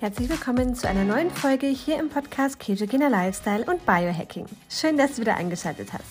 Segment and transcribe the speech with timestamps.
[0.00, 4.46] Herzlich willkommen zu einer neuen Folge hier im Podcast Ketogener Lifestyle und Biohacking.
[4.70, 6.04] Schön, dass du wieder eingeschaltet hast.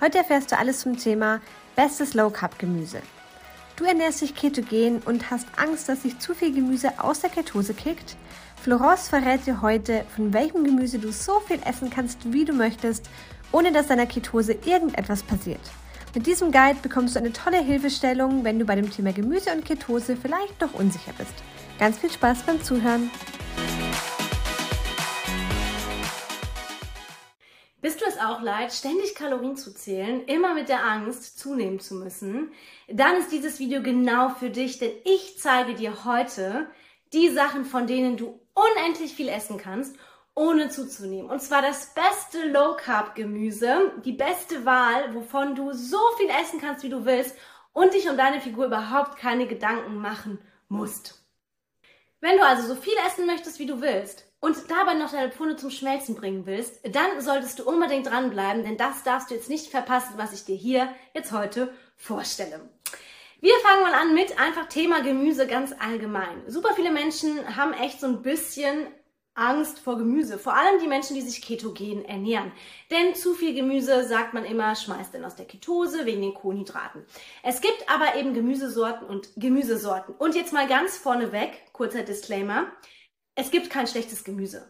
[0.00, 1.42] Heute erfährst du alles zum Thema
[1.76, 3.02] bestes Low Carb Gemüse.
[3.76, 7.74] Du ernährst dich ketogen und hast Angst, dass sich zu viel Gemüse aus der Ketose
[7.74, 8.16] kickt?
[8.62, 13.10] Florence verrät dir heute, von welchem Gemüse du so viel essen kannst, wie du möchtest,
[13.52, 15.60] ohne dass deiner Ketose irgendetwas passiert.
[16.14, 19.66] Mit diesem Guide bekommst du eine tolle Hilfestellung, wenn du bei dem Thema Gemüse und
[19.66, 21.34] Ketose vielleicht doch unsicher bist.
[21.80, 23.10] Ganz viel Spaß beim Zuhören.
[27.80, 31.94] Bist du es auch leid, ständig Kalorien zu zählen, immer mit der Angst, zunehmen zu
[31.94, 32.52] müssen?
[32.88, 36.66] Dann ist dieses Video genau für dich, denn ich zeige dir heute
[37.14, 39.96] die Sachen, von denen du unendlich viel essen kannst,
[40.34, 41.30] ohne zuzunehmen.
[41.30, 46.60] Und zwar das beste Low Carb Gemüse, die beste Wahl, wovon du so viel essen
[46.60, 47.34] kannst, wie du willst
[47.72, 51.19] und dich um deine Figur überhaupt keine Gedanken machen musst.
[52.22, 55.56] Wenn du also so viel essen möchtest, wie du willst und dabei noch deine Pfunde
[55.56, 59.70] zum Schmelzen bringen willst, dann solltest du unbedingt dranbleiben, denn das darfst du jetzt nicht
[59.70, 62.68] verpassen, was ich dir hier jetzt heute vorstelle.
[63.40, 66.42] Wir fangen mal an mit einfach Thema Gemüse ganz allgemein.
[66.46, 68.86] Super viele Menschen haben echt so ein bisschen
[69.40, 70.38] Angst vor Gemüse.
[70.38, 72.52] Vor allem die Menschen, die sich ketogen ernähren.
[72.90, 77.04] Denn zu viel Gemüse, sagt man immer, schmeißt dann aus der Ketose wegen den Kohlenhydraten.
[77.42, 80.14] Es gibt aber eben Gemüsesorten und Gemüsesorten.
[80.14, 82.66] Und jetzt mal ganz vorneweg, kurzer Disclaimer.
[83.34, 84.68] Es gibt kein schlechtes Gemüse.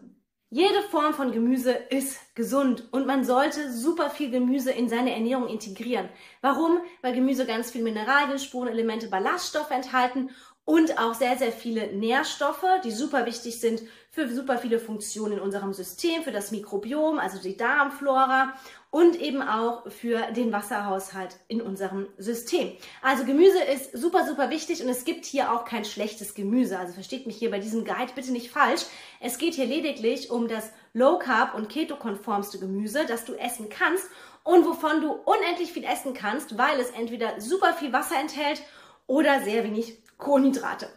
[0.52, 5.46] Jede Form von Gemüse ist gesund und man sollte super viel Gemüse in seine Ernährung
[5.46, 6.08] integrieren.
[6.40, 6.80] Warum?
[7.02, 10.30] Weil Gemüse ganz viel Mineralien, Spurenelemente, Ballaststoffe enthalten
[10.70, 15.40] und auch sehr, sehr viele Nährstoffe, die super wichtig sind für super viele Funktionen in
[15.40, 18.54] unserem System, für das Mikrobiom, also die Darmflora
[18.90, 22.70] und eben auch für den Wasserhaushalt in unserem System.
[23.02, 26.78] Also Gemüse ist super, super wichtig und es gibt hier auch kein schlechtes Gemüse.
[26.78, 28.82] Also versteht mich hier bei diesem Guide bitte nicht falsch.
[29.18, 34.06] Es geht hier lediglich um das Low Carb und Keto-konformste Gemüse, das du essen kannst
[34.44, 38.62] und wovon du unendlich viel essen kannst, weil es entweder super viel Wasser enthält
[39.08, 40.88] oder sehr wenig Kohlenhydrate.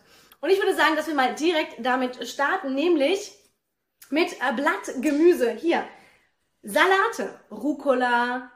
[0.41, 3.31] Und ich würde sagen, dass wir mal direkt damit starten, nämlich
[4.09, 5.51] mit äh, Blattgemüse.
[5.51, 5.87] Hier,
[6.61, 8.51] Salate, Rucola,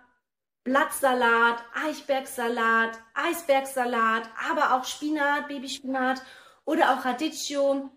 [0.64, 6.22] Blattsalat, Eichbergsalat, Eisbergsalat, aber auch Spinat, Babyspinat
[6.66, 7.90] oder auch Radicchio,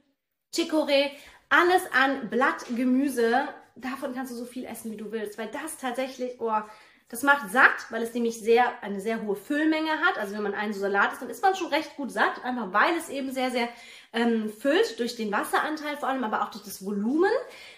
[0.55, 1.11] Chicorée,
[1.49, 3.49] alles an Blattgemüse.
[3.75, 6.61] Davon kannst du so viel essen, wie du willst, weil das tatsächlich, oh,
[7.11, 10.17] das macht satt, weil es nämlich sehr, eine sehr hohe Füllmenge hat.
[10.17, 12.73] Also wenn man einen so Salat isst, dann ist man schon recht gut satt, einfach
[12.73, 13.69] weil es eben sehr, sehr
[14.13, 17.33] ähm, füllt durch den Wasseranteil vor allem, aber auch durch das Volumen,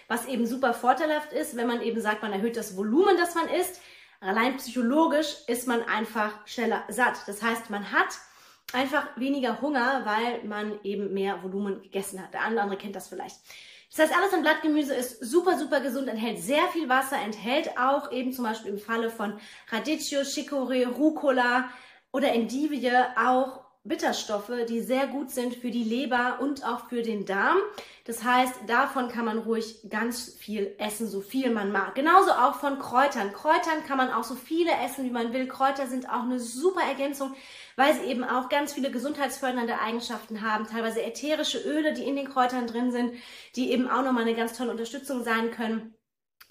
[0.07, 3.49] was eben super vorteilhaft ist, wenn man eben sagt, man erhöht das Volumen, das man
[3.49, 3.81] isst.
[4.21, 7.17] Allein psychologisch ist man einfach schneller satt.
[7.25, 8.19] Das heißt, man hat
[8.71, 12.33] einfach weniger Hunger, weil man eben mehr Volumen gegessen hat.
[12.33, 13.37] Der andere kennt das vielleicht.
[13.95, 18.11] Das heißt, alles an Blattgemüse ist super, super gesund, enthält sehr viel Wasser, enthält auch
[18.11, 19.39] eben zum Beispiel im Falle von
[19.69, 21.69] Radicchio, Chicorée, Rucola
[22.11, 27.25] oder Endivie auch Bitterstoffe, die sehr gut sind für die Leber und auch für den
[27.25, 27.57] Darm.
[28.05, 31.93] Das heißt, davon kann man ruhig ganz viel essen, so viel man mag.
[31.93, 33.33] Genauso auch von Kräutern.
[33.33, 35.47] Kräutern kann man auch so viele essen, wie man will.
[35.47, 37.35] Kräuter sind auch eine super Ergänzung,
[37.75, 40.67] weil sie eben auch ganz viele gesundheitsfördernde Eigenschaften haben.
[40.67, 43.13] Teilweise ätherische Öle, die in den Kräutern drin sind,
[43.55, 45.95] die eben auch nochmal eine ganz tolle Unterstützung sein können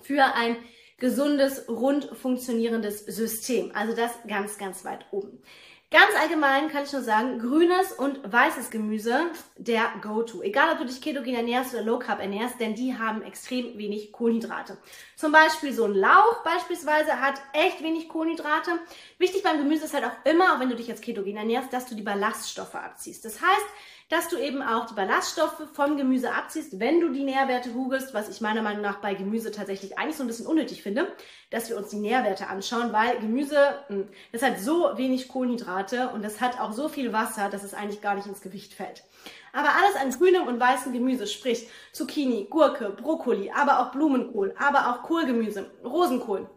[0.02, 0.56] für ein
[0.98, 3.72] gesundes, rund funktionierendes System.
[3.74, 5.42] Also das ganz, ganz weit oben.
[5.92, 9.26] Ganz allgemein kann ich nur sagen, grünes und weißes Gemüse,
[9.58, 10.40] der Go-To.
[10.40, 14.10] Egal, ob du dich ketogen ernährst oder Low Carb ernährst, denn die haben extrem wenig
[14.10, 14.78] Kohlenhydrate.
[15.16, 18.78] Zum Beispiel so ein Lauch beispielsweise hat echt wenig Kohlenhydrate.
[19.18, 21.84] Wichtig beim Gemüse ist halt auch immer, auch wenn du dich als ketogen ernährst, dass
[21.84, 23.26] du die Ballaststoffe abziehst.
[23.26, 23.66] Das heißt,
[24.08, 28.28] dass du eben auch die Ballaststoffe vom Gemüse abziehst, wenn du die Nährwerte googelst, was
[28.28, 31.10] ich meiner Meinung nach bei Gemüse tatsächlich eigentlich so ein bisschen unnötig finde,
[31.50, 33.58] dass wir uns die Nährwerte anschauen, weil Gemüse,
[33.88, 37.74] hm, das hat so wenig Kohlenhydrate und das hat auch so viel Wasser, dass es
[37.74, 39.04] eigentlich gar nicht ins Gewicht fällt.
[39.52, 44.88] Aber alles an grünem und weißem Gemüse, sprich Zucchini, Gurke, Brokkoli, aber auch Blumenkohl, aber
[44.88, 46.48] auch Kohlgemüse, Rosenkohl,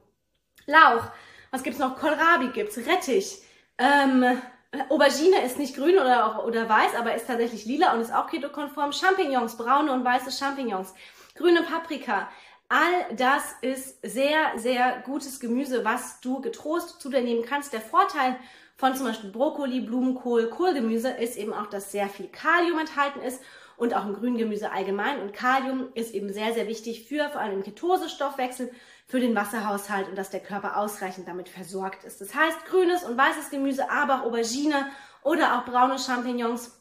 [0.66, 1.08] Lauch,
[1.52, 1.98] was gibt's noch?
[1.98, 3.42] Kohlrabi gibt's, Rettich,
[3.78, 4.42] ähm,
[4.90, 8.92] Aubergine ist nicht grün oder, oder weiß, aber ist tatsächlich lila und ist auch ketokonform.
[8.92, 10.94] Champignons, braune und weiße Champignons,
[11.36, 12.30] grüne Paprika.
[12.68, 17.74] All das ist sehr, sehr gutes Gemüse, was du getrost zu dir nehmen kannst.
[17.74, 18.38] Der Vorteil
[18.76, 23.42] von zum Beispiel Brokkoli, Blumenkohl, Kohlgemüse ist eben auch, dass sehr viel Kalium enthalten ist
[23.78, 25.22] und auch im Grüngemüse allgemein.
[25.22, 28.72] Und Kalium ist eben sehr, sehr wichtig für vor allem Ketosestoffwechsel
[29.08, 32.22] für den Wasserhaushalt und dass der Körper ausreichend damit versorgt ist.
[32.22, 34.88] Das heißt, grünes und weißes Gemüse, aber auch Aubergine
[35.24, 36.80] oder auch braune Champignons.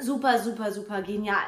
[0.00, 1.44] Super, super, super genial.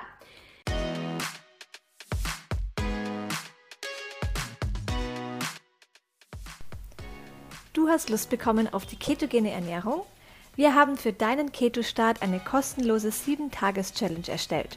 [7.72, 10.02] Du hast Lust bekommen auf die ketogene Ernährung?
[10.56, 14.76] Wir haben für deinen Keto-Start eine kostenlose 7-Tages-Challenge erstellt.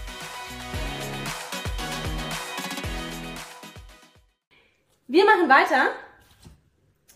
[5.11, 5.91] Wir machen weiter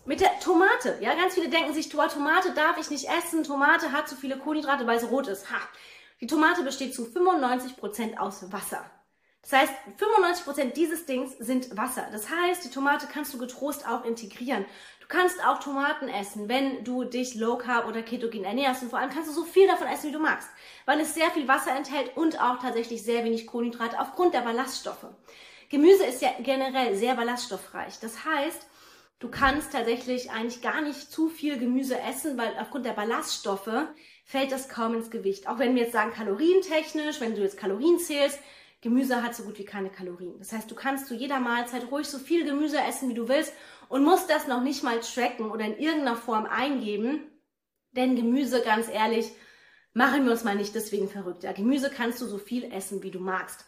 [0.04, 0.98] mit der Tomate.
[1.00, 4.86] Ja, ganz viele denken sich, Tomate darf ich nicht essen, Tomate hat zu viele Kohlenhydrate,
[4.86, 5.50] weil sie rot ist.
[5.50, 5.56] Ha!
[6.20, 8.84] Die Tomate besteht zu 95% aus Wasser.
[9.40, 12.06] Das heißt, 95% dieses Dings sind Wasser.
[12.12, 14.66] Das heißt, die Tomate kannst du getrost auch integrieren.
[15.00, 18.82] Du kannst auch Tomaten essen, wenn du dich low carb oder ketogen ernährst.
[18.82, 20.50] Und vor allem kannst du so viel davon essen, wie du magst,
[20.84, 25.06] weil es sehr viel Wasser enthält und auch tatsächlich sehr wenig Kohlenhydrate aufgrund der Ballaststoffe.
[25.68, 27.98] Gemüse ist ja generell sehr ballaststoffreich.
[28.00, 28.66] Das heißt,
[29.18, 33.88] du kannst tatsächlich eigentlich gar nicht zu viel Gemüse essen, weil aufgrund der Ballaststoffe
[34.24, 35.48] fällt das kaum ins Gewicht.
[35.48, 38.38] Auch wenn wir jetzt sagen, kalorientechnisch, wenn du jetzt Kalorien zählst,
[38.80, 40.38] Gemüse hat so gut wie keine Kalorien.
[40.38, 43.52] Das heißt, du kannst zu jeder Mahlzeit ruhig so viel Gemüse essen, wie du willst
[43.88, 47.22] und musst das noch nicht mal tracken oder in irgendeiner Form eingeben.
[47.92, 49.32] Denn Gemüse, ganz ehrlich,
[49.94, 51.42] machen wir uns mal nicht deswegen verrückt.
[51.42, 53.64] Ja, Gemüse kannst du so viel essen, wie du magst.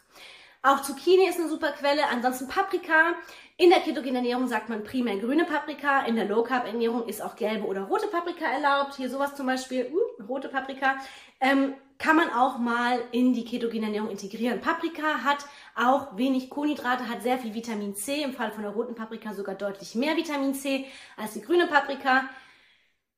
[0.61, 2.07] Auch Zucchini ist eine super Quelle.
[2.09, 3.13] Ansonsten Paprika.
[3.55, 6.01] In der ketogenen Ernährung sagt man primär grüne Paprika.
[6.01, 8.95] In der Low Carb Ernährung ist auch gelbe oder rote Paprika erlaubt.
[8.95, 10.97] Hier sowas zum Beispiel, uh, rote Paprika.
[11.39, 14.59] Ähm, kann man auch mal in die ketogene Ernährung integrieren.
[14.59, 15.45] Paprika hat
[15.75, 18.21] auch wenig Kohlenhydrate, hat sehr viel Vitamin C.
[18.21, 20.85] Im Fall von der roten Paprika sogar deutlich mehr Vitamin C
[21.15, 22.29] als die grüne Paprika.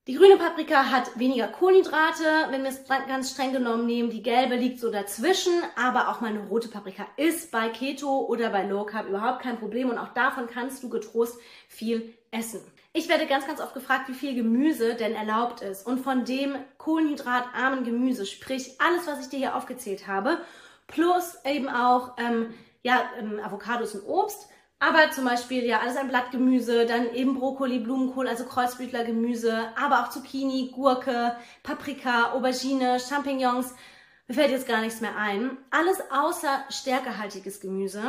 [0.08, 4.10] Die grüne Paprika hat weniger Kohlenhydrate, wenn wir es ganz streng genommen nehmen.
[4.10, 8.66] Die gelbe liegt so dazwischen, aber auch meine rote Paprika ist bei Keto oder bei
[8.66, 12.62] Low Carb überhaupt kein Problem und auch davon kannst du getrost viel essen.
[12.94, 15.86] Ich werde ganz, ganz oft gefragt, wie viel Gemüse denn erlaubt ist.
[15.86, 20.40] Und von dem kohlenhydratarmen Gemüse, sprich alles, was ich dir hier aufgezählt habe,
[20.88, 24.50] plus eben auch ähm, ja, ähm, Avocados und Obst,
[24.82, 30.10] aber zum Beispiel ja alles ein Blattgemüse, dann eben Brokkoli, Blumenkohl, also Kreuzblütlergemüse, aber auch
[30.10, 33.76] Zucchini, Gurke, Paprika, Aubergine, Champignons.
[34.28, 35.56] Mir fällt jetzt gar nichts mehr ein.
[35.70, 38.02] Alles außer stärkehaltiges Gemüse.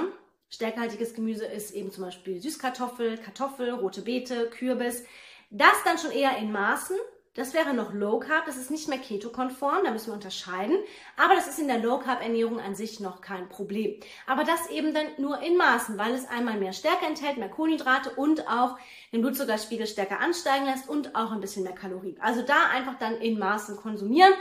[0.48, 5.04] Stärkehaltiges Gemüse ist eben zum Beispiel Süßkartoffel, Kartoffel, rote Beete, Kürbis.
[5.50, 6.96] Das dann schon eher in Maßen.
[7.34, 10.76] Das wäre noch Low Carb, das ist nicht mehr Keto-konform, da müssen wir unterscheiden.
[11.16, 13.98] Aber das ist in der Low Carb Ernährung an sich noch kein Problem.
[14.26, 18.10] Aber das eben dann nur in Maßen, weil es einmal mehr Stärke enthält, mehr Kohlenhydrate
[18.10, 18.76] und auch
[19.12, 22.20] den Blutzuckerspiegel stärker ansteigen lässt und auch ein bisschen mehr Kalorien.
[22.20, 24.34] Also da einfach dann in Maßen konsumieren.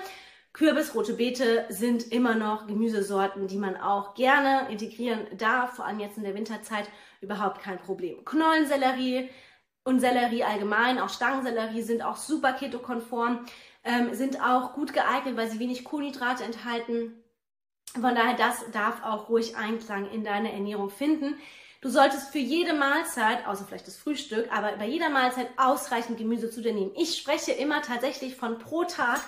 [0.51, 6.01] Kürbis, rote Beete sind immer noch Gemüsesorten, die man auch gerne integrieren darf, vor allem
[6.01, 6.89] jetzt in der Winterzeit
[7.21, 8.25] überhaupt kein Problem.
[8.25, 9.29] Knollensellerie,
[9.83, 13.45] und Sellerie allgemein, auch Stangensellerie sind auch super ketokonform,
[13.83, 17.23] ähm, sind auch gut geeignet, weil sie wenig Kohlenhydrate enthalten.
[17.93, 21.35] Von daher, das darf auch ruhig Einklang in deiner Ernährung finden.
[21.81, 26.51] Du solltest für jede Mahlzeit, außer vielleicht das Frühstück, aber bei jeder Mahlzeit ausreichend Gemüse
[26.51, 26.91] zu dir nehmen.
[26.95, 29.19] Ich spreche immer tatsächlich von pro Tag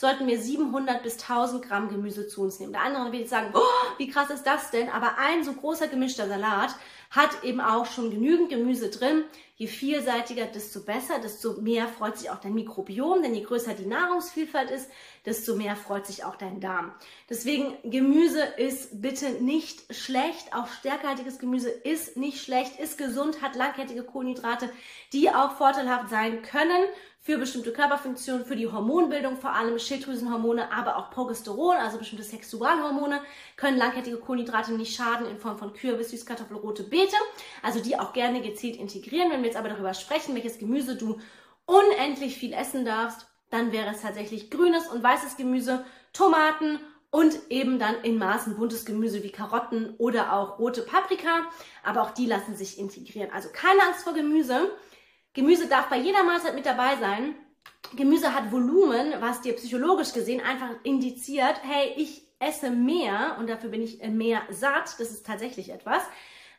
[0.00, 2.72] sollten wir 700 bis 1000 Gramm Gemüse zu uns nehmen.
[2.72, 4.88] Der andere wird sagen, oh, wie krass ist das denn?
[4.88, 6.74] Aber ein so großer gemischter Salat
[7.10, 9.24] hat eben auch schon genügend Gemüse drin.
[9.56, 13.84] Je vielseitiger, desto besser, desto mehr freut sich auch dein Mikrobiom, denn je größer die
[13.84, 14.88] Nahrungsvielfalt ist,
[15.26, 16.94] desto mehr freut sich auch dein Darm.
[17.28, 23.54] Deswegen Gemüse ist bitte nicht schlecht, auch stärkehaltiges Gemüse ist nicht schlecht, ist gesund, hat
[23.54, 24.70] langkettige Kohlenhydrate,
[25.12, 26.86] die auch vorteilhaft sein können
[27.22, 33.20] für bestimmte Körperfunktionen, für die Hormonbildung, vor allem Schilddrüsenhormone, aber auch Progesteron, also bestimmte Sexualhormone,
[33.56, 37.16] können langkettige Kohlenhydrate nicht schaden in Form von Kürbis, Süßkartoffel, rote Beete,
[37.62, 39.30] also die auch gerne gezielt integrieren.
[39.30, 41.18] Wenn wir jetzt aber darüber sprechen, welches Gemüse du
[41.66, 45.84] unendlich viel essen darfst, dann wäre es tatsächlich grünes und weißes Gemüse,
[46.14, 51.50] Tomaten und eben dann in Maßen buntes Gemüse wie Karotten oder auch rote Paprika,
[51.82, 53.30] aber auch die lassen sich integrieren.
[53.32, 54.70] Also keine Angst vor Gemüse.
[55.32, 57.34] Gemüse darf bei jeder Mahlzeit mit dabei sein.
[57.94, 63.70] Gemüse hat Volumen, was dir psychologisch gesehen einfach indiziert, hey, ich esse mehr und dafür
[63.70, 64.98] bin ich mehr satt.
[64.98, 66.02] Das ist tatsächlich etwas.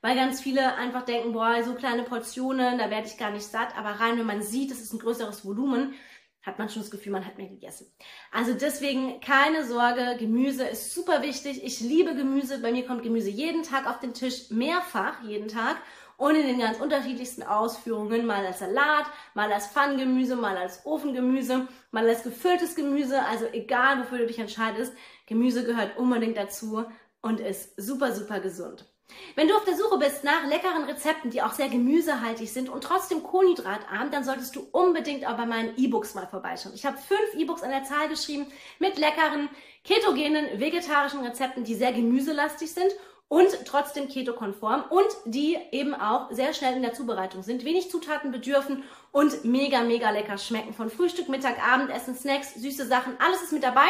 [0.01, 3.77] Weil ganz viele einfach denken, boah, so kleine Portionen, da werde ich gar nicht satt.
[3.77, 5.93] Aber rein, wenn man sieht, das ist ein größeres Volumen,
[6.41, 7.91] hat man schon das Gefühl, man hat mehr gegessen.
[8.31, 11.63] Also deswegen keine Sorge, Gemüse ist super wichtig.
[11.63, 12.59] Ich liebe Gemüse.
[12.59, 15.77] Bei mir kommt Gemüse jeden Tag auf den Tisch, mehrfach jeden Tag.
[16.21, 21.67] Und in den ganz unterschiedlichsten Ausführungen, mal als Salat, mal als Pfannengemüse, mal als Ofengemüse,
[21.89, 24.93] mal als gefülltes Gemüse, also egal wofür du dich entscheidest,
[25.25, 26.85] Gemüse gehört unbedingt dazu
[27.23, 28.85] und ist super, super gesund.
[29.33, 32.83] Wenn du auf der Suche bist nach leckeren Rezepten, die auch sehr gemüsehaltig sind und
[32.83, 36.75] trotzdem kohlenhydratarm, dann solltest du unbedingt auch bei meinen E-Books mal vorbeischauen.
[36.75, 38.45] Ich habe fünf E-Books an der Zahl geschrieben
[38.77, 39.49] mit leckeren,
[39.83, 42.91] ketogenen, vegetarischen Rezepten, die sehr gemüselastig sind
[43.31, 48.29] und trotzdem keto-konform und die eben auch sehr schnell in der Zubereitung sind, wenig Zutaten
[48.29, 48.83] bedürfen
[49.13, 50.73] und mega, mega lecker schmecken.
[50.73, 53.87] Von Frühstück, Mittag, Abendessen, Snacks, süße Sachen, alles ist mit dabei.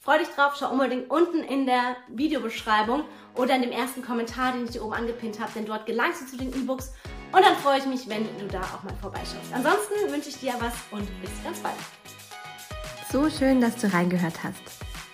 [0.00, 3.02] Freu dich drauf, schau unbedingt unten in der Videobeschreibung
[3.34, 6.26] oder in dem ersten Kommentar, den ich dir oben angepinnt habe, denn dort gelangst du
[6.26, 6.92] zu den E-Books
[7.32, 9.52] und dann freue ich mich, wenn du da auch mal vorbeischaust.
[9.52, 11.74] Ansonsten wünsche ich dir was und bis ganz bald.
[13.10, 14.79] So schön, dass du reingehört hast.